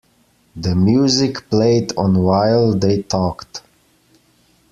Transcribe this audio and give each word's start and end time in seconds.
The 0.55 0.73
music 0.73 1.47
played 1.51 1.95
on 1.95 2.23
while 2.23 2.73
they 2.73 3.03
talked. 3.03 3.61